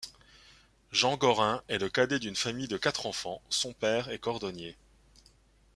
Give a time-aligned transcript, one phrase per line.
[0.91, 4.75] Jean Gorin est le cadet d'une famille de quatre enfants, son père est cordonnier.